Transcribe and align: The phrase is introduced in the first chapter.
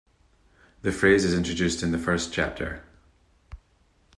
The 0.81 0.91
phrase 0.91 1.23
is 1.23 1.35
introduced 1.35 1.83
in 1.83 1.91
the 1.91 1.99
first 1.99 2.33
chapter. 2.33 2.81